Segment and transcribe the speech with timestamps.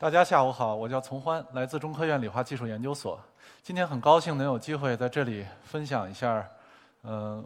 [0.00, 3.18] 大家下午好，我叫丛欢，来自中科院理化技术研究所。
[3.64, 6.48] 今天很高兴能有机会在这里分享一下，
[7.02, 7.42] 呃，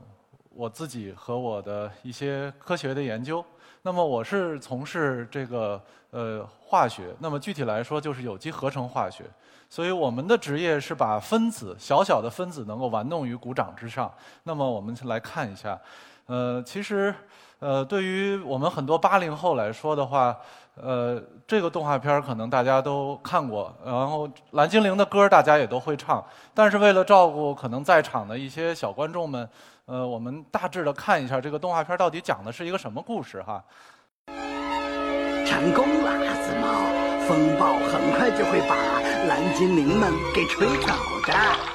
[0.51, 3.43] 我自己和我的一些科学的研究。
[3.81, 9.25] 那么我是从事这个呃化学，那么具体来说就是有机合成化学。
[9.71, 14.13] 所以我们的职业是把分子小小的分子能够玩弄于股掌之上。
[14.43, 15.81] 那么我们来看一下，
[16.27, 17.15] 呃，其实
[17.61, 20.39] 呃对于我们很多八零后来说的话。
[20.75, 29.49] 呃，这个动画片可能大家都看过，然后蓝精灵的歌大家也都会唱，但是为了照顾可能在场的一些小观众们，
[29.85, 33.63] 呃，我们大致的看一下这个动画片到底讲的是一个什么故事哈。
[35.45, 36.67] 成功了，阿斯猫，
[37.29, 38.75] 风暴很快就会把
[39.29, 40.93] 蓝精灵们给吹走
[41.27, 41.72] 的。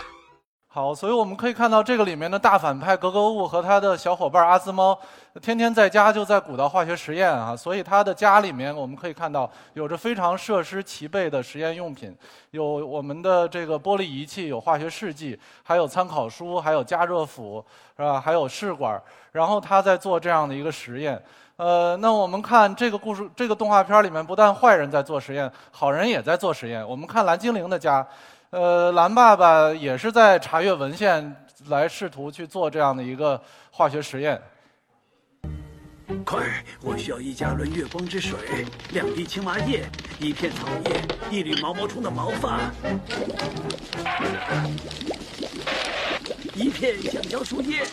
[0.77, 4.95] 好，所以我们可以看到这个里面的大反派格格巫和他的小伙伴阿兹猫，
[5.41, 7.55] 天天在家就在鼓捣化学实验啊。
[7.55, 12.15] 所以他的家里面我们可以看到有着非常设施齐备的实验用品，
[12.51, 17.65] 有我们的这个玻璃仪器，有化学试剂，还有参考书，还有加热釜，
[17.97, 18.21] 是吧？
[18.21, 19.01] 还有试管。
[19.31, 21.19] 然后他在做这样的一个实验。
[21.55, 26.87] 呃，那我们看这个故事，这个动画片里面不但坏人在做实验，好人也在做实验。
[26.87, 28.07] 我们看蓝精灵的家。
[28.49, 31.35] 呃，蓝爸爸也是在查阅文献，
[31.67, 34.41] 来试图去做这样的一个化学实验。
[36.23, 36.39] 快，
[36.81, 39.83] 我需要一加仑月光之水，两滴青蛙液，
[40.19, 42.59] 一片草叶，一缕毛毛虫的毛发，
[46.53, 47.83] 一片橡胶树叶。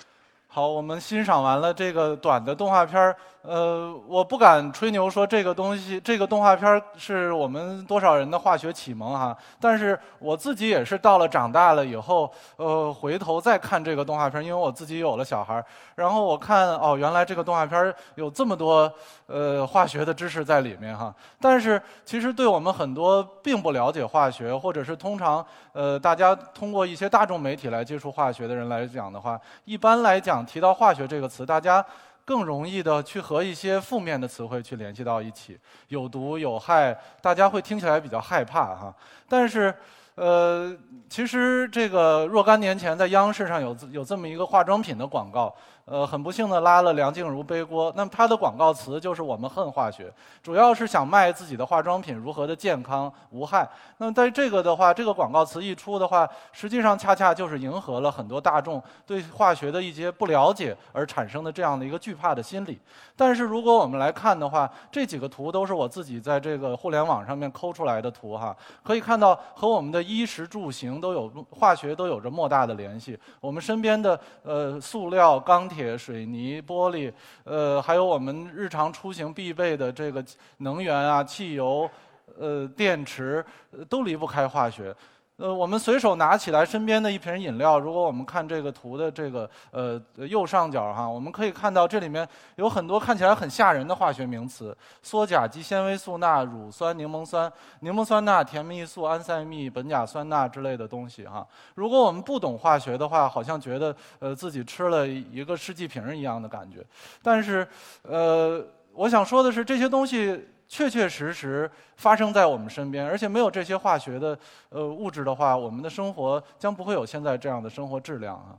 [0.47, 3.17] 好，我们欣赏完了这个短的动画片儿。
[3.47, 9.37] 呃，我不敢吹牛说这个东西，这个动画片是我们多少人的化学启蒙哈。
[9.61, 15.63] 但是我自己也是到了长大了以后，呃，回头再看这个动画片，因为我自己有了小孩
[15.95, 18.91] 然后我看哦，原来这个动画片有这么多
[19.27, 21.15] 呃化学的知识在里面哈。
[21.39, 25.45] 但是其实对我们很多并不了解化学，或者是通常
[25.75, 31.85] 呃大家通过一些大众媒体来接触化学的人来讲的话，一般来讲提到化学这个词，大家。
[32.25, 35.59] 更容易的去和一些负面的词汇去联系到一起，
[35.89, 38.95] 有毒有害，大家会听起来比较害怕哈。
[39.29, 39.75] 但是。
[40.17, 40.73] 呃，
[41.09, 45.53] 其实这个若干年前在央视上有有这么一个化妆品的广告，
[45.85, 47.93] 呃，很不幸的拉了梁静茹背锅。
[47.97, 53.69] 那么它的广告词就是“我们恨化学”，主要是想卖自己的化妆品如何的健康无害。
[53.99, 62.81] 那么在这个的话，这个广告词一出的话，实际上恰恰就是迎合了很多大众对化学的一些不了解而产生的这样的一个惧怕的心理。
[63.17, 70.05] 但是如果我们来看的话，这几个图都是我自己在这个互联网上面抠出来的图哈，可以看到和我们的。
[70.05, 73.19] 衣食住行都有化学都有着莫大的联系。
[73.41, 77.13] 我们身边的呃塑料、钢、铁水泥、玻璃，
[77.43, 80.25] 呃，还有我们日常出行必备的这个
[80.59, 81.91] 能源啊、汽油、
[82.39, 83.45] 呃电池，
[83.89, 84.95] 都离不开化学。
[85.37, 101.45] 呃，我们随手拿起来身边的一瓶饮料，如果我们看这个图的这个呃右上角哈，我们可以看到这里面有很多看起来很吓人的化学名词：羧甲基纤维素钠、乳酸柠檬酸、柠檬酸钠、甜蜜素、安赛蜜、苯甲酸钠之类的东西哈。
[101.75, 106.79] 如果我们不懂化学的话，好像觉得呃自己吃了一个试剂瓶一样的感觉。
[107.25, 107.67] 但是
[108.03, 110.49] 呃，我想说的是这些东西。
[110.75, 114.37] 确确实实发生在我们身边，而且没有这些化学的
[114.71, 118.59] 呃物质的话，我们的生活将不会有现在这样的生活质量啊。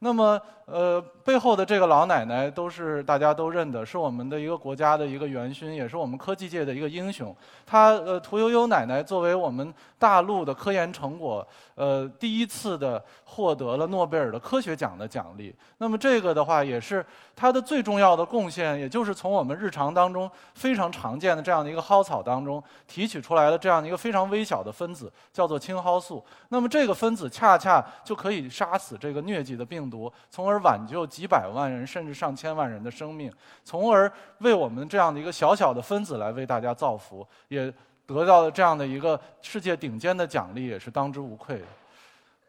[0.00, 7.34] 那么，呃，背后的这个老奶奶都是大家都认的，是我们的一个国家的一个元勋，也是我们科技界的一个英雄。
[7.66, 11.44] 她，呃，屠呦呦奶奶作为我们大陆的科研成果，
[11.74, 15.52] 呃，第一次的获得了诺贝尔的科学奖的奖励。
[15.78, 17.04] 那么这个的话，也是
[17.34, 26.24] 她的最重要的贡献，也就是从我们日常当中非常常见的这样的一个蒿草当中提取出来的这样的一个非常微小的分子，叫做青蒿素。
[26.50, 29.87] 那么这个分子恰恰就可以杀死这个疟疾的病。
[29.90, 33.32] 毒，从而挽救几百万人甚至上千万人的生命，
[33.64, 37.72] 从而为我们这样的一个小小的分子来为大家造福，也
[38.06, 41.64] 得到了这样的一个世界顶尖的奖励，也是当之无愧的。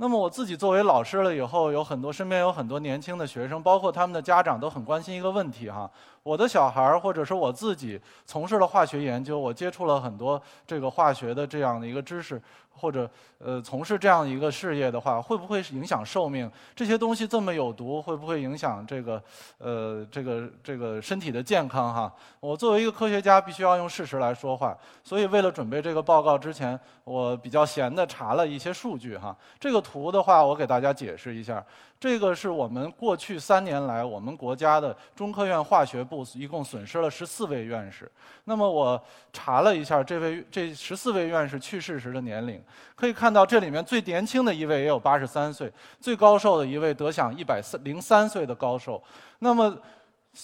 [0.02, 5.92] 那么我自己作为老师了以后，有很多身边有很多年轻的学生，包括他们的家长都很关心一个问题哈。
[6.24, 16.50] 我的小孩儿或者是我自己从事了化学研究，我接触了很多这个化学的这样的一个知识，或者呃从事这样一个事业的话，会不会影响寿命？
[16.76, 19.22] 这些东西这么有毒，会不会影响这个
[19.58, 21.94] 呃这个这个身体的健康？
[21.94, 24.78] 哈，我作为一个科学家，必须要用事实来说话。
[25.04, 29.36] 所以为了准备这个报告之前，我比较闲的查了一些数据哈。
[29.60, 31.64] 这个图的话，我给大家解释一下。
[32.00, 38.12] 这个是我们过去三年来，我们国家的中科院化学部一共损失了十四位院士。
[38.46, 39.00] 那么我
[39.32, 42.60] 查了一下，这位这十四位院士去世时的年龄，
[42.96, 49.02] 可以看到这里面最年轻的一位也有八十三岁，最高寿的一位得享一百零三岁的高寿。
[49.38, 49.78] 那么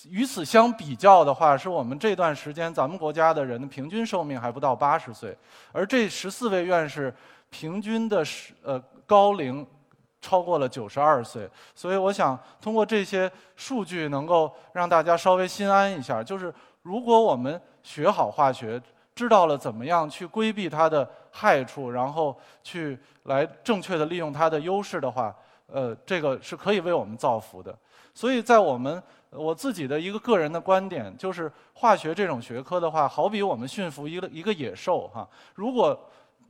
[0.09, 5.35] 与此相比较的话，是我们这段时间咱们国家的人的平均寿命还不到八十岁，
[5.71, 7.11] 而这十四位院士
[7.49, 8.23] 平均的
[8.61, 9.65] 呃高龄。
[10.25, 16.23] 超过了九十二岁，所以我想通过这些数据，能够让大家稍微心安一下。
[16.23, 16.51] 就是
[16.81, 18.81] 如果我们学好化学，
[19.13, 25.35] 知道了怎么样去规避它的害处，然后去来正确的利用它的优势的话，
[25.67, 27.77] 呃，这个是可以为我们造福的。
[28.15, 35.97] 所以在我们我自己的一个个人的观点，就是化学这种学科的话，好比我们驯服一个一个野兽哈，如果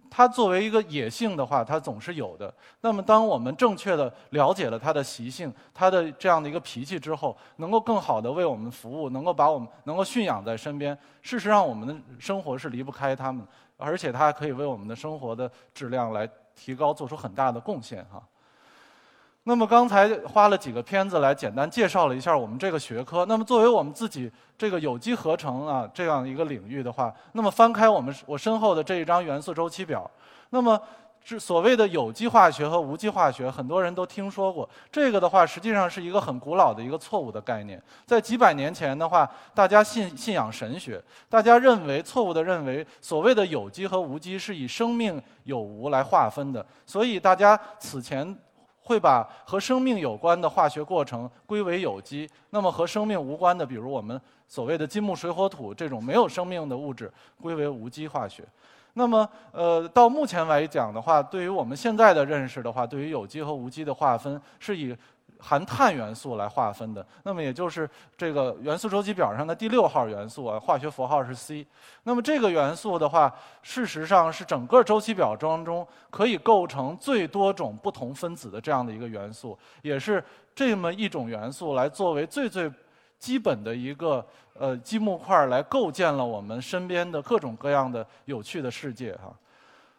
[0.09, 2.53] 它作为一个野性的话，它总是有的。
[2.81, 10.97] 那么，当我们正确的了解了它的习性、它的这样的一个脾气之后，能够更好的为我们服务，能够把我们能够驯养在身边。
[11.21, 13.45] 事实上，我们的生活是离不开它们，
[13.77, 18.21] 而且它还可以为我们的生活的质量来提高做出很大的贡献哈。
[19.47, 23.23] 那么刚才花了几个片子来简单介绍了一下我们这个学科。
[23.27, 30.09] 那么作为我们自己这个有机合成啊这样一个领域的话，那么翻开我们我身后的这一张元素周期表，
[30.49, 30.81] 那么
[31.23, 34.67] 是所谓的有机化学和无机化学，很多人都听说过。
[34.91, 37.79] 这个的话实际上是一个很古老的一个错误的概念。
[38.07, 40.99] 在几百年前的话，大家信信仰神学，
[41.29, 48.35] 大家认为错误的认为所谓的有机和无机是以生命有无来划分的，所以大家此前。
[48.85, 57.11] 会把和生命有关的化学过程归为有机，那么和生命无关的，比如我们所谓的金木水火土这种没有生命的物质，
[57.41, 58.43] 归为无机化学。
[58.93, 64.95] 那么，呃，到目前来讲的话，对于我们现在的认识的话，对于有机和无机的划分是以。
[65.47, 67.87] 含碳元素来划分的，那么也就是
[68.17, 71.63] 这个元素周期表上的第六号元素啊，化学符号是 C。
[72.01, 73.31] 那么这个元素的话，
[73.61, 80.23] 事实上是整个周期表当中可以构成最多种不同分子的这样的一个元素，也是
[80.55, 82.71] 这么一种元素来作为最最
[83.19, 84.25] 基本的一个
[84.57, 89.31] 呃积木块来构建了我们身边的各种各样的有趣的世界哈。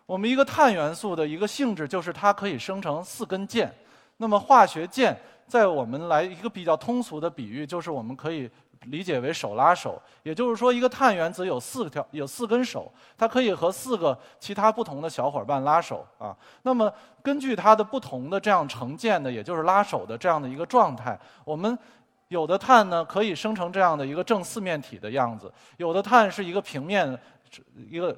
[0.07, 3.73] 我们一个碳元素的一个性质就是它可以生成四根键。
[4.19, 5.15] 那么化学键，
[5.47, 8.51] 在我们来一个比较通俗的比喻，就是我们可以
[8.87, 10.01] 理解为手拉手。
[10.23, 16.37] 也就是说，一个碳原子有四条，有四根手，它可以和四个其他不同的小伙伴拉手啊。
[16.63, 21.79] 那么根据它的不同的这样成键的，也就是拉手的这样的一个状态，我们
[22.29, 27.19] 有的碳呢可以生成这样的一个正四面体的样子，有的碳是一个平面，
[27.91, 28.17] 一个。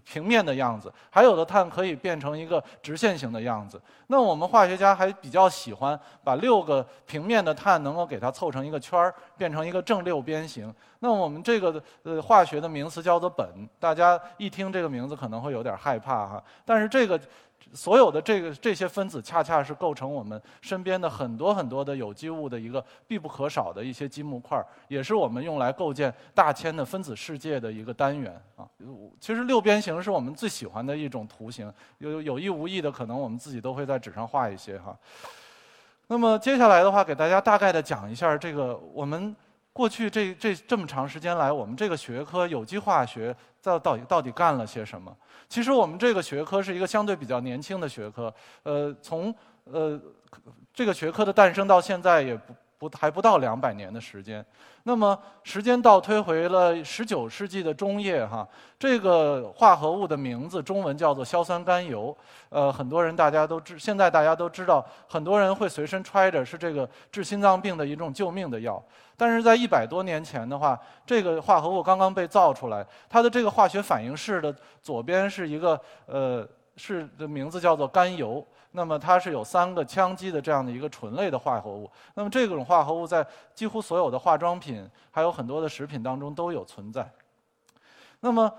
[0.00, 3.80] 平面的样子，还有的碳可以变成一个直线型的样子。
[4.08, 10.72] 那我们化学家还比较喜欢把六个平面的碳能够给它凑成一个圈儿，变成一个正六边形。
[11.00, 13.46] 那我们这个呃化学的名词叫做苯，
[13.78, 17.20] 大家一听这个名字可能会有点害怕哈，但是这个。
[17.74, 28.64] 所有的这个这些分子，恰恰是构成我们身边的很多很多的有机物的一个必不可少的一些积木块儿，也是我们用来构建大千的分子世界的一个单元啊。
[29.20, 34.96] 其实六边形是我们最喜欢的一种图形，有有意无意的，可能我们自己都会在纸上画一些哈。
[36.06, 39.34] 那么接下来的话，给大家大概的讲一下这个我们。
[39.74, 45.14] 过去这这这么长时间来，我们这个学科有机化学到到底到底干了些什么？
[45.48, 50.00] 其实我们这个学科是一个相对比较年轻的学科，呃，从呃
[50.72, 52.54] 这个学科的诞生到现在也不。
[52.98, 54.44] 还不到两百年的时间，
[54.82, 58.46] 那么时间倒推回了十九世纪的中叶哈，
[58.78, 62.16] 这个化合物的名字中文叫做硝酸甘油，
[62.48, 68.82] 呃，很多人大家都知，现在大家都知道，很多人会随身揣着，是这个治心脏病的一种救命的药。
[69.16, 78.44] 但是在一百多年前的话，这个化合物刚刚被造出来，它的这个化学反应式的左边是一个呃，是的名字叫做甘油。
[78.76, 81.88] 那么它是有三个羟基的这样的一个醇类的化合物。
[82.14, 87.08] 那么这种化合物在几乎所有的化妆品，还有很多的食品当中都有存在。
[88.18, 88.52] 那么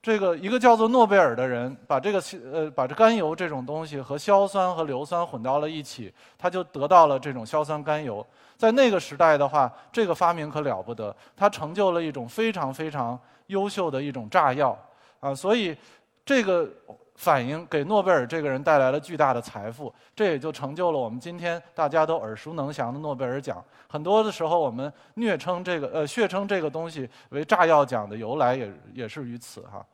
[0.00, 8.26] 这个一个叫做诺贝尔的人，把这个呃把这甘油这种东西和硝酸和硫酸混到了一起，他就得到了这种硝酸甘油。
[8.56, 14.74] 在那个时代的话，这个发明可了不得，它成就了一种非常非常优秀的一种炸药
[15.20, 15.34] 啊！
[15.34, 15.76] 所以
[16.24, 16.66] 这个。
[17.14, 23.64] 反应给诺贝尔这个人带来了巨大的财富，这也就成就了我们今天大家都耳熟能详的诺贝尔奖。
[23.88, 29.84] 很多的时候，我们虐称这个呃血称这个东西为炸药奖的由来也也是于此哈。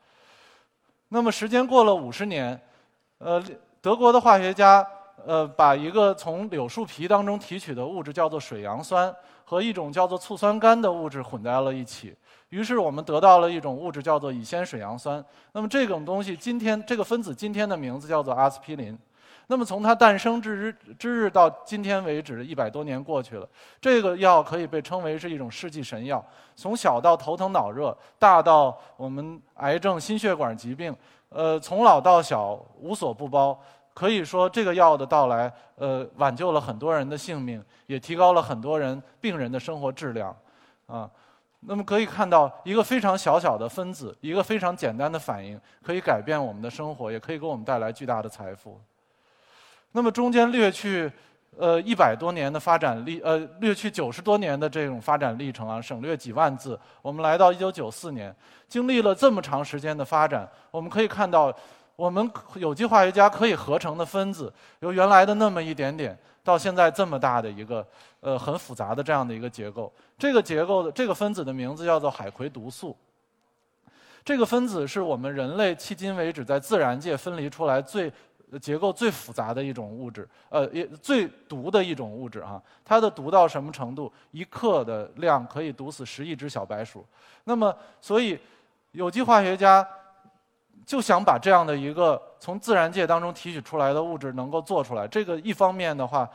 [1.09, 2.59] 那么时间过了五十年，
[3.19, 3.43] 呃，
[3.83, 4.87] 德国的化学家
[5.27, 12.17] 呃把一个从柳树皮当中提取的物质叫做水杨酸和一种叫做醋酸酐的物质混在了一起。
[12.50, 15.25] 于是我们得到了一种物质，叫做乙酰水杨酸。
[15.52, 18.97] 那么这种东西，今天这个分子今天的名字叫做阿司匹林。
[19.47, 23.49] 那么从它诞生之日之日到今天为止，一百多年过去了，
[23.80, 26.25] 这个药可以被称为是一种世纪神药。
[26.54, 30.95] 从小到头疼脑热，大到我们癌症、心血管疾病，
[31.30, 33.61] 呃，从老到小无所不包。
[33.92, 40.35] 可以说，这个药的到来，呃，挽救了很多人的性命，也提高了很多人病人的生活质量，
[40.87, 41.11] 啊。
[41.62, 48.81] 那么可以看到，一个非常小小的分子，一个非常简单的反应，可以改变我们的生活，也可以给我们带来巨大的财富。
[49.93, 51.12] 那么中间略去，
[51.59, 58.35] 呃，一百多年的发展历，呃，略去九十多年的这种发展历程啊，省略几万字，我们来到一九九四年，
[58.67, 61.55] 经历了这么长时间的发展，我们可以看到，
[61.95, 66.19] 我们有机化学家可以合成的分子，由原来的那么一点点。
[66.50, 67.87] 到现在这么大的一个
[68.19, 72.97] 呃很复杂的这样的一个结构，这个结构的这个分子的名字叫做海葵毒素。
[74.25, 78.12] 这个分子是我们人类迄今为止在自然界分离出来最
[78.61, 82.61] 结构最复杂的一种物质，呃，也最毒的一种物质啊。
[82.85, 84.12] 它的毒到什么程度？
[84.33, 87.07] 一克的量可以毒死十亿只小白鼠。
[87.45, 88.37] 那么，所以
[88.90, 89.87] 有机化学家
[90.90, 92.20] 就想把这样的一个。
[92.40, 96.28] 从自然界当中提取出来的物质能够做出来，这个一方面的话，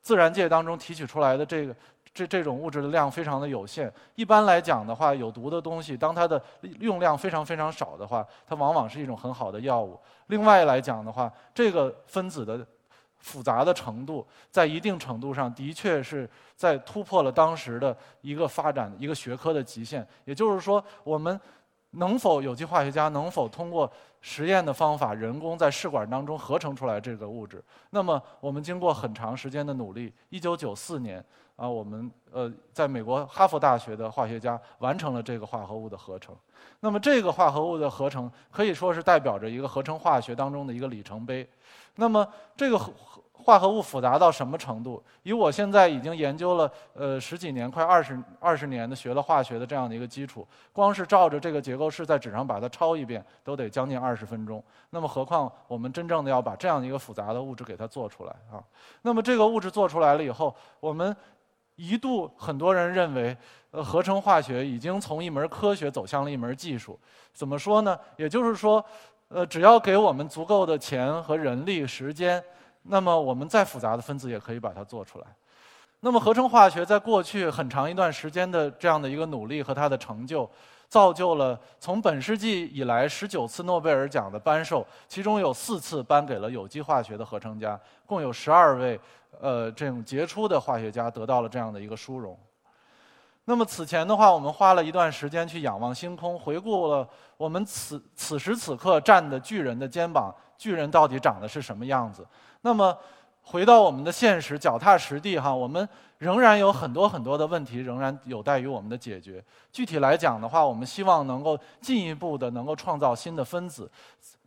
[0.00, 1.74] 自然界当中提取出来的这个
[2.12, 3.92] 这这种物质的量非常的有限。
[4.14, 6.40] 一般来讲的话，有毒的东西，当它的
[6.78, 9.98] 用量非常非常少的话，它往往是一种很好的药物。
[10.26, 12.64] 另外来讲的话，这个分子的
[13.16, 20.06] 复杂的程度，在一定程度上的确是在突破了当时的一个发展一个学科的极限。
[20.26, 21.40] 也就是说，我们。
[21.92, 27.62] 能否有机化学家能否通过实验的方法，人工在试管当中合成出来这个物质？
[27.90, 31.24] 那么我们经过很长时间的努力，一九九四年
[31.56, 36.34] 啊，我们呃在美国哈佛大学的化学家完成了这个化合物的合成。
[36.80, 41.48] 那么这个化合物的合成可以说是代表着一个合成化学当中的一个里程碑。
[41.96, 42.78] 那么这个
[43.42, 45.02] 化合物复杂到什么程度？
[45.22, 54.62] 以我现在已经研究了呃十几年，快二十二十年的学了化学的这样的一个基础，光是照着这个结构式在纸上把它抄一遍，都得将近二十分钟。
[54.90, 58.62] 那么何况我们真正的要把这样一个复杂的物质给它做出来啊？
[59.02, 61.16] 那么这个物质做出来了以后，我们
[61.76, 63.36] 一度很多人认为，
[63.70, 66.98] 呃，合成化学已经从一门科学走向了一门技术。
[67.32, 67.98] 怎么说呢？
[68.16, 68.84] 也就是说，
[69.28, 72.42] 呃，只要给我们足够的钱和人力、时间。
[72.82, 75.26] 那么，我们再复杂的分子也可以把它做出来。
[76.00, 80.48] 那么，合成化学在过去很长一段时间的这样的一个努力和它的成就，
[80.88, 88.98] 造就了从本世纪以来十九次诺贝尔奖的颁授，其中有四次颁给了有机化学的合成家，共有十二位
[89.40, 92.38] 呃这种杰出的化学家得到了这样的一个殊荣。
[93.44, 97.06] 那么此前的话，我们花了一段时间去仰望星空，回顾了
[97.36, 102.26] 我们此此时此刻站的巨人的肩膀，巨人到底长得是什么样子？
[102.60, 102.94] 那么，
[103.42, 105.88] 回到我们的现实，脚踏实地哈，我们
[106.18, 109.42] 仍然有很多很多的问题，仍然有待于我们的解决。
[109.72, 113.90] 具体来讲的话，我们希望能够进一步的能够创造新的分子，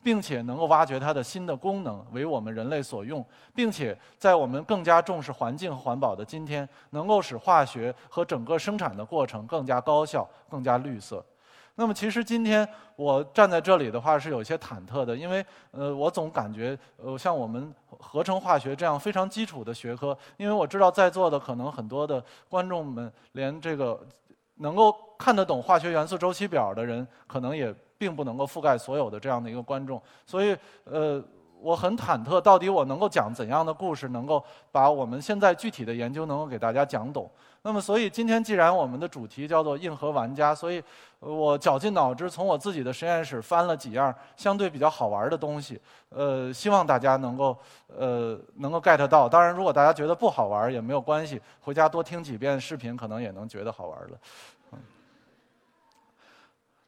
[0.04, 11.26] 并且能够挖掘它的新的功能，为我们人类所用，并且在我们更加重视环境和环保的今天，能够使化学和整个生产的过程更加高效、更加绿色。
[11.76, 24.00] 那么，其实今天我站在这里的话是有些忐忑的，因为呃，我总感觉呃，像我们合成化学这样非常基础的学科，因为我知道在座的可能很多的观众们连这个
[24.56, 31.24] 能够看得懂化学元素周期表的人，可能也并不能够覆盖所有的这样的一个观众，所以呃。
[31.64, 37.32] 我很忐忑，到底我能够讲怎样的故事，能够把我们现在具体的研究能够给大家讲懂。
[37.62, 40.84] 那么，所以今天既然我们的主题叫做硬核玩家，所以
[41.22, 45.80] 我绞尽脑汁从我自己的实验室翻了几样相对比较好玩的东西，
[46.10, 49.30] 呃，希望大家能够呃能够 get 到。
[49.30, 54.18] 当然，如果大家觉得不好玩也没有关系，回家多听几遍视频，可能也能觉得好玩了。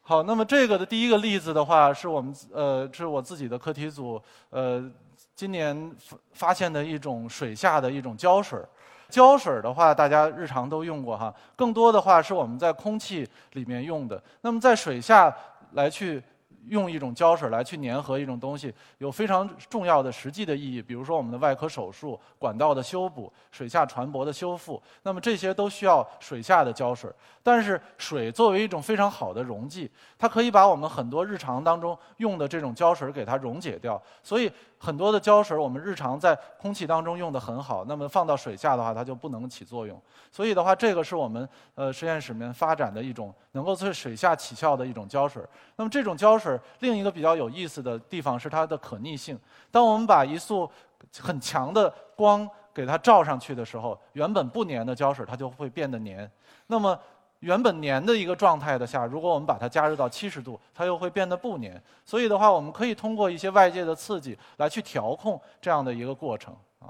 [0.08, 4.88] 好，那么这个的第一个例子的话，是我们呃，是我自己的课题组呃，
[5.34, 5.92] 今年
[6.32, 8.68] 发现的一种水下的一种胶水儿
[9.08, 14.22] 胶水儿的话，大家日常都用过哈，更多的话是我们在空气里面用的。
[14.42, 15.34] 那么在水下
[15.72, 16.22] 来去
[16.68, 20.82] 用一种胶水来去粘合一种东西，有非常重要的实际的意义。
[20.82, 27.10] 比如说我们的外科手术、管道的修补、水下船舶的修复，那么这些都需要水下的胶水。
[27.42, 34.00] 但是水作为一种非常好的溶剂，它可以把我们很多日常当中用的这种胶水给它溶解掉。
[34.22, 40.00] 所以很多的胶水我们日常在空气当中用的很好，那么放到水下的话，它就不能起作用。
[40.32, 45.42] 所以的话，这个是我们呃实验室里面发展的一种能够在水下起效的一种胶水。
[45.76, 49.38] 那么这种胶水另一个比较有意思的地方是它的可逆性。
[49.70, 50.70] 当我们把一束
[51.18, 56.30] 很强的光给它照上去的时候，原本不粘的胶水它就会变得粘。
[56.66, 56.98] 那么
[57.40, 61.80] 原本粘的一个状态的下，如果我们把它加热到七十度，它又会变得不粘。
[62.04, 66.88] 所以的话，我们可以通过一些外界的刺激来去调控这样的一个过程啊。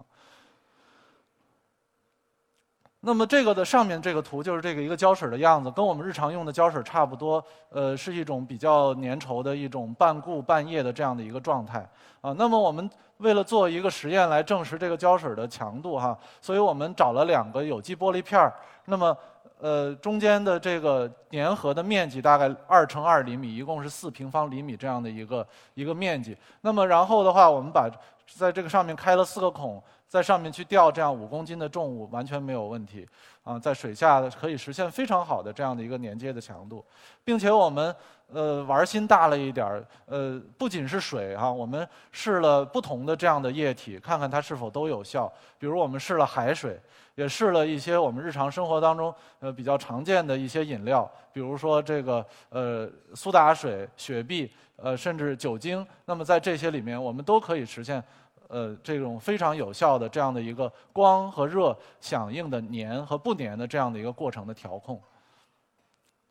[3.06, 7.42] 那么这个的上面这个图就是这个一个胶水的样子，跟我们日常用的胶水差不多。
[7.70, 11.88] 呃，是一种比较粘稠的一种半固半液的这样的一个状态
[12.20, 12.34] 啊。
[12.36, 18.52] 那么我们为了做一个实验来证实这个胶水的强度哈，所以我们找了两个有机玻璃片儿。
[18.86, 19.16] 那么
[19.60, 26.36] 呃，中间的这个粘合的面积大概二乘二厘米，一共是四平方厘米这样的一个一个面积。
[26.60, 27.88] 那么然后的话，我们把
[28.34, 29.80] 在这个上面开了四个孔。
[30.08, 33.06] 在上面去吊这样五公斤的重物完全没有问题，
[33.42, 36.84] 啊，在水下可以实现非常好的这样的一个连接的强度，
[37.24, 37.94] 并且我们
[38.32, 45.30] 呃玩心大了一点儿，呃，不仅是水哈，我们试了不同的这样的液体，看看它是否都有效。
[45.58, 46.80] 比如我们试了海水，
[47.16, 55.84] 也试了一些我们日常生活当中呃比较常见的一些饮料，比如说这个呃苏打水、雪碧，呃甚至酒精。
[56.04, 58.02] 那么在这些里面，我们都可以实现。
[58.48, 65.00] 呃，这种非常有效的这样的一个光和热响应的粘和不粘的这样的一个过程的调控。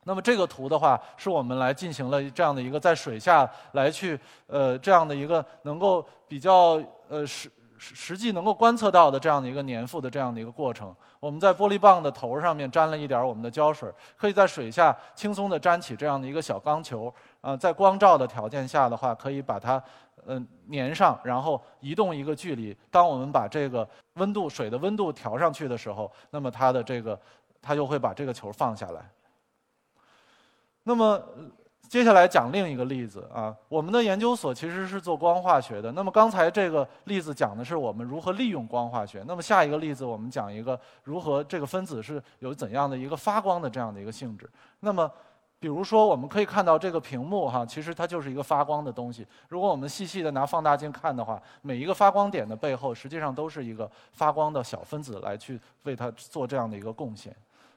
[0.03, 10.95] 那么这个图的话，是我们来进行了这样的一个在水下来去呃这样的一个能够比较呃实实际能够观测到的这样的一个粘附的这样的一个过程。
[11.19, 17.13] 我们在玻璃棒的头上面沾了一点我们的胶水，可以在水下轻松地粘起这样的一个小钢球。
[17.41, 19.83] 啊，在光照的条件下的话，可以把它。
[20.27, 22.75] 嗯，粘上，然后移动一个距离。
[22.89, 27.19] 当我们把这个温度水的温度调上去的时候，那么它的这个
[27.61, 29.09] 它就会把这个球放下来。
[30.83, 31.21] 那么
[31.87, 35.91] 接下来讲另一个例子啊，我们的研究所其实是做光化学的。
[35.91, 39.23] 那么刚才这个例子讲的是我们如何利用光化学。
[39.27, 44.49] 那么下一个例子我们讲一个如何这个分子是有怎样的一个发光的这样的一个性质。
[44.79, 45.11] 那么。
[45.65, 49.25] 比如说，我们可以看到这个屏幕哈，其实它就是一个发光的东西。
[49.49, 57.35] 如果我们细细的拿放大镜看的话，每一个发光点的背后，实际上都是一个发光的小分子来去为它做这样的一个贡献。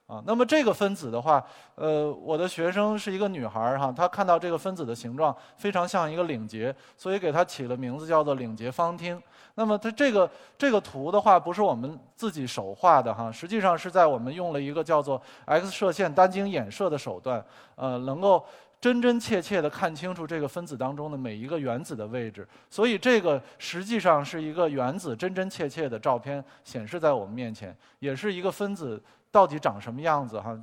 [0.09, 1.45] 啊，那么这个分子的话，
[1.75, 9.21] 呃，我的学生是一个女孩儿哈，她看到这个分子的形状非常像一个领结，所以给它起了名字叫做领结芳烃。
[9.55, 17.45] 那么它这个这个图的话，不是我们自己手画的哈，实际上是在我们用了一个叫做 X 射线单晶衍射的手段，
[17.75, 18.43] 呃，能够
[18.81, 22.49] 真真切切地看清楚这个分子当中的每一个原子的位置。
[22.71, 29.03] 所以这个实际上是一个原子真真切切的照片显示在我们面前，也是一个分子。
[29.31, 30.59] 到底长什么样子哈？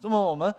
[0.00, 0.54] 那么我们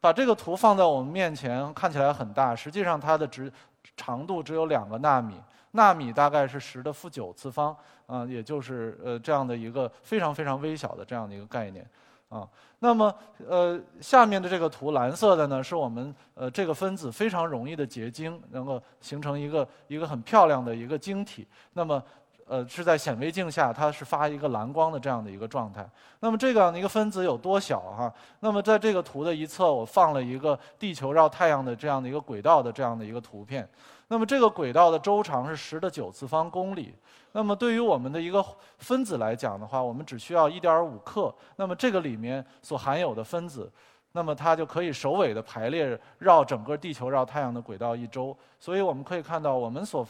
[0.00, 3.52] 把这个图放在我们面前，看起来很大，实际上它的直
[3.96, 5.34] 长度只有两个纳米，
[5.72, 11.86] 纳米大概是十的负九次方，啊，也就是呃这样的一个非常非常微小的这样的一个概念，
[12.28, 13.14] 啊，那么
[13.46, 22.02] 呃下面的这个图蓝色的呢，是我们呃这个分子非常容易的结晶，能够形成一个一个很漂亮的一个晶体，那么。
[22.50, 25.88] 呃，是在显微镜下，它是发一个蓝光的这样的一个状态。
[26.18, 28.12] 那么这样的一个分子有多小哈？
[28.40, 33.68] 那么在这个图的一侧，我放了一个地球绕太阳的这样的一个轨道的这样的一个图片。
[34.08, 36.92] 那么这个轨道的周长是十的九次方公里。
[37.30, 38.44] 那么对于我们的一个
[38.78, 41.32] 分子来讲的话，我们只需要一点五克。
[41.54, 43.70] 那么这个里面所含有的分子，
[44.10, 48.36] 那么它就可以首尾的排列绕整个地球绕太阳的轨道一周。
[48.58, 50.04] 所以我们可以看到，我们所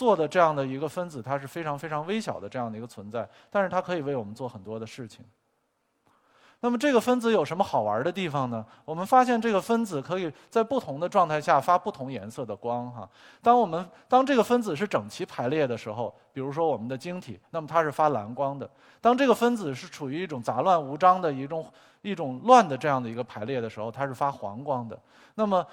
[0.00, 5.22] 做的这样的一个分子，它是非常非常微小的这样的一个存在，但是它可以为我们做很多的事情。
[6.60, 8.64] 那么这个分子有什么好玩的地方呢？
[8.86, 13.06] 我们发现这个分子可以在不同的状态下发不同颜色的光哈。
[13.42, 18.66] 当我们当这个分子是整齐排列的时候，比如说我们的晶体，那么它是发蓝光的；
[19.02, 24.98] 当这个分子是处于一种杂乱无章的一种一种乱的这样的一个排列的时候，它是发黄光的。
[25.34, 25.66] 那么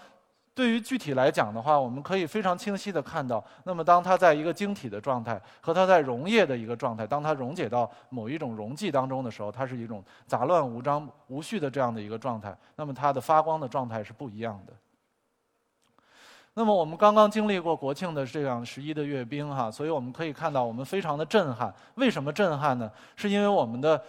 [0.57, 12.57] 对于具体来讲的话，我们可以非常清晰的看到，那么当它在一个晶体的状态和它在溶液的一个状态，当它溶解到某一种溶剂当中的时候，它是一种杂乱无章、无序的这样的一个状态。
[12.75, 14.73] 那么它的发光的状态是不一样的。
[16.59, 21.71] 那么我们刚刚经历过国庆的这样十一的阅兵哈，所以我们可以看到我们非常的震撼。
[21.93, 22.91] 为什么震撼呢？
[23.15, 24.01] 是因为我们的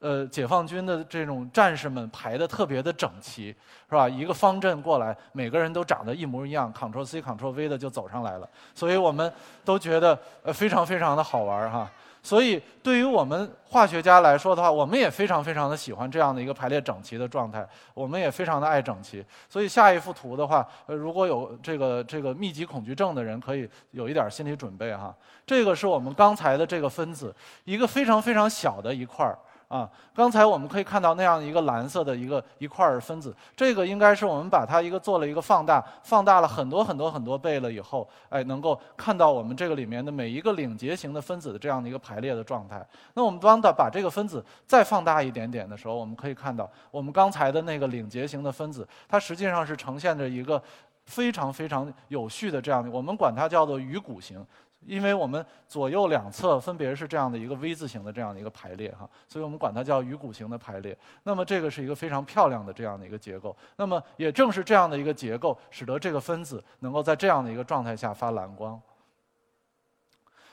[0.00, 3.54] 呃解放军的这种战士们排的特别的整齐，
[3.88, 4.08] 是吧？
[4.08, 9.32] 一个方阵过来，每个人都长得一模一样，Ctrl C Ctrl V 的就走上来了，所以我们
[9.64, 11.88] 都觉得呃非常非常的好玩哈。
[12.22, 19.24] 所以，对于我们化学家来说的话，我们也非常非常的喜欢这样的一个排列整齐的状态，我们也非常的爱整齐。
[19.48, 25.12] 所以下一幅图的话，呃，如果有这个这个密集恐惧症的人，可以有一点心理准备哈。
[25.44, 29.36] 这个是我们刚才的这个分子，一个非常非常小的一块儿。
[29.72, 42.86] 啊，刚才我们可以看到那样一个蓝色的一个一块儿分子，这个应该是我们把它一个做了一个放大，放大了很多很多很多倍了以后，哎，能够看到我们这个里面的每一个领结型的分子的这样的一个排列的状态。
[43.14, 50.62] 那我们帮它把这个分子再放大一点点的时候，我们可以看到我们刚才的那个领结型的分子，它实际上是呈现着一个
[51.06, 54.44] 非常非常有序的这样的，我们管它叫做鱼骨型。
[54.84, 60.96] 因为我们左右两侧分别是这样的一个 V 字形的这样的一个排列哈，所以我们管它叫鱼骨形的排列。
[61.22, 63.56] 那么这个是一个非常漂亮的这样的一个结构。
[63.76, 68.80] 那么也正是这样的一个结构，使得这个分子能够在这样的一个状态下发蓝光。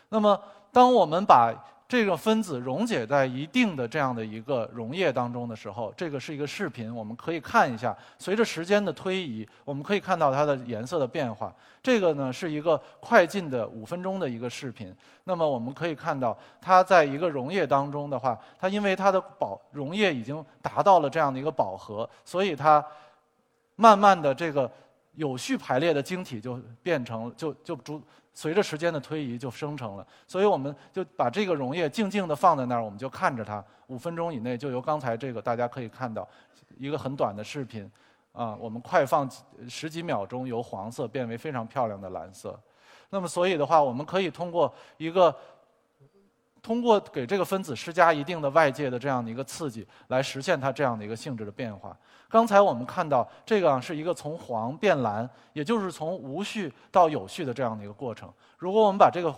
[0.09, 0.39] 那么
[0.71, 1.53] 当我们把
[1.89, 7.97] 这个分子溶解在一定的这样的一个溶液当中的时候，这个是一个视频，我们可以看一下。
[8.19, 11.51] 随着时间的推移，我们可以看到它的颜色的变化。
[11.81, 14.95] 这个呢是一个快进的五分钟的一个视频。
[15.23, 22.85] 那么我们可以看到，它在一个溶液当中的话，它因为它的饱溶液已经达到了这样的一个饱和，所以它
[23.75, 24.71] 慢慢的这个
[25.15, 27.99] 有序排列的晶体就变成就就逐。
[28.33, 36.27] 随着时间的推移就生成了，所以我们就把这个溶液静静地放在那儿，我们就看着它，五分钟以内就由刚才这个大家可以看到
[36.77, 37.89] 一个很短的视频，
[38.31, 39.29] 啊，我们快放
[39.67, 42.59] 十几秒钟，由黄色变为非常漂亮的蓝色。
[43.09, 45.35] 那么所以的话，我们可以通过一个。
[46.61, 51.97] 通过给这个分子施加一定的外界的这样的一个刺激，来实现它这样的一个性质的变化。
[52.27, 58.31] 刚才我们看到这个是一个从黄变蓝，也就是从无序到有序的这样的一个过程。
[58.57, 59.33] 如果我们把这个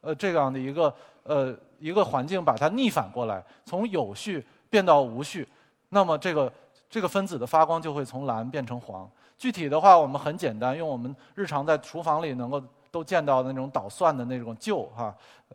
[0.00, 5.46] 呃这样的一个呃一个环境把它逆反过来，从有序变到无序，
[5.90, 6.52] 那么这个
[6.88, 9.10] 这个分子的发光就会从蓝变成黄。
[9.36, 12.62] 具体的话，我们很简单，用我们日常在厨房里能够。
[12.90, 15.14] 都见到的那种捣蒜的那种臼哈，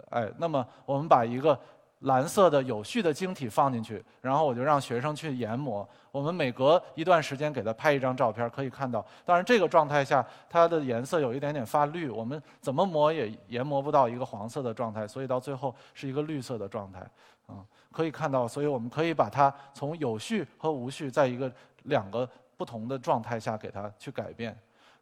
[0.09, 1.59] 哎，那么我们把一个
[1.99, 5.87] 蓝色的有序的晶体放进去，然后我就让学生去研磨。
[6.11, 17.05] 我们每隔一段时间给他拍一张照片，可以看到，当然这个状态下它的颜色有一点点发绿，我们怎么磨也研磨不到一个黄色的状态，所以到最后是一个绿色的状态，
[17.49, 21.51] 嗯，可以看到，所以我们可以把它从有序和无序在一个
[21.83, 24.57] 两个不同的状态下给它去改变。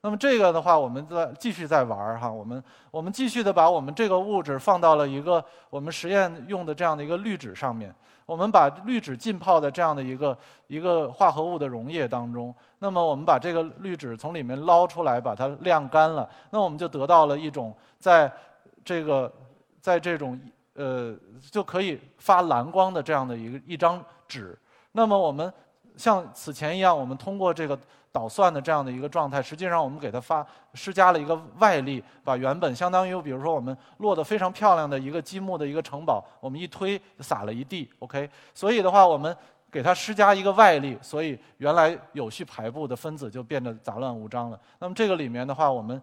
[0.05, 2.61] 那么这个的话，我们在继续在玩儿哈，我们
[2.91, 10.37] 我们继续的把我们这个物质放到了一个我们实验用的这样的一个滤纸上面，我们把滤纸浸泡在这样的一个
[10.67, 12.53] 一个化合物的溶液当中。
[12.79, 18.29] 那么我们把这个滤纸从里面捞出来，把它晾干了，那我们就得到了一种在
[18.83, 19.31] 这个
[19.79, 20.37] 在这种
[20.73, 21.15] 呃
[21.49, 24.59] 就可以发蓝光的这样的一个一张纸。
[24.91, 25.51] 那么我们
[25.95, 27.79] 像此前一样，我们通过这个。
[28.13, 30.45] 捣蒜的这样的一个状态，实际上我们给它发
[30.75, 38.29] 施加了一个外力，把原本相当于比如说我们落得非常漂亮的一个积木的一个城堡，我们一推撒了一地，OK。
[38.53, 39.35] 所以的话，我们
[39.71, 44.59] 给它施加一个外力，所以原来有序排布的分子就变得杂乱无章了。
[44.77, 45.99] 那么这个里面的话，我们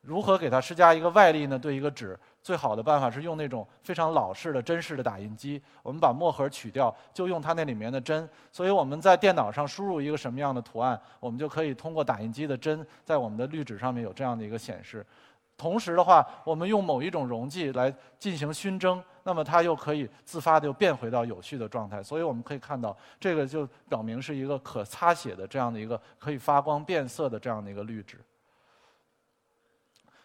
[0.00, 1.56] 如何给它施加一个外力呢？
[1.56, 2.18] 对一个纸。
[2.44, 5.60] 最好的办法是用那种非常老式的针式的打印机。
[5.82, 8.28] 我们把墨盒取掉，就用它那里面的针。
[8.52, 15.04] 所以我们在电脑上输入一个什么样的图案，我们就可以通过打印机的针在我们的滤纸上面有这样的一个显示。
[15.56, 22.02] 同时的话，我们用某一种溶剂来进行熏蒸，那么它又可以自发的又变回到有序的状态。
[22.02, 28.18] 所以我们可以看到，这个就表明是一个可擦写的这样的一个可以发光变色的这样的一个滤纸。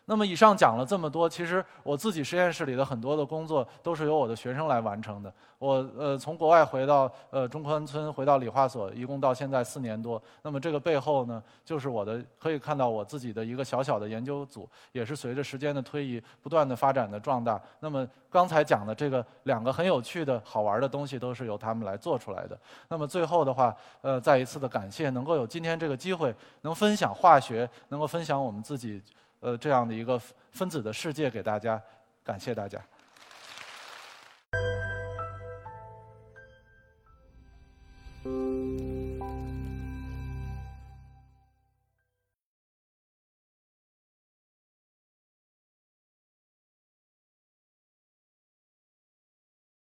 [0.09, 5.31] 那么以上讲了这么多，其实我自己实验室里的很多的工作都是由我的学生来完成的。
[5.59, 10.19] 我呃从国外回到呃中关村，回到理化所，一共到现在四年多。
[10.41, 17.61] 那么这个背后呢，就是我的可以看到我自己的一个小小的研究组，也是随着时间的推移不断的发展的壮大。
[17.79, 22.59] 那么刚才讲的这个两个很有趣的好玩的东西，都是由他们来做出来的。
[22.87, 28.99] 那么最后的话，呃再一次的感谢，能够有今天这个机会，能分享化学，能够分享我们自己。
[29.39, 30.19] 呃，这样的一个
[30.52, 31.82] 分子的世界给大家，
[32.23, 32.82] 感谢大家。